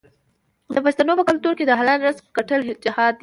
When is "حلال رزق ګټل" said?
1.79-2.59